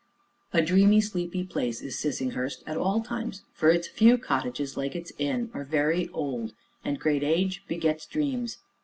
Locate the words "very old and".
5.63-6.97